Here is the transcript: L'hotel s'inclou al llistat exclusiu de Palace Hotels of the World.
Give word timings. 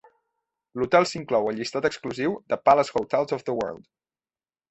L'hotel 0.83 1.05
s'inclou 1.09 1.49
al 1.49 1.59
llistat 1.59 1.87
exclusiu 1.89 2.33
de 2.53 2.59
Palace 2.69 2.95
Hotels 3.01 3.35
of 3.39 3.47
the 3.51 3.57
World. 3.59 3.87